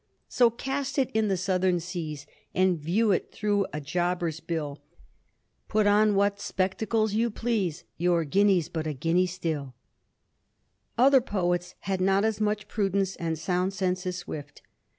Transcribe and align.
So 0.27 0.49
cast 0.49 0.97
it 0.97 1.11
in 1.13 1.27
the 1.27 1.37
Southern 1.37 1.79
Seas, 1.79 2.25
And 2.55 2.79
view 2.79 3.11
it 3.11 3.31
through 3.31 3.67
a 3.71 3.79
jobber's 3.79 4.39
bill, 4.39 4.79
Put 5.67 5.85
on 5.85 6.15
what 6.15 6.39
spectacles 6.39 7.13
you 7.13 7.29
please, 7.29 7.83
Your 7.97 8.23
guinea's 8.23 8.67
but 8.67 8.87
a 8.87 8.93
guinea 8.93 9.27
stiU. 9.27 9.73
Other 10.97 11.21
poets 11.21 11.75
had 11.81 12.01
not 12.01 12.25
as 12.25 12.41
much 12.41 12.67
prudence 12.67 13.15
and 13.17 13.37
sound 13.37 13.73
sense 13.73 14.07
as 14.07 14.15
Swift. 14.17 14.63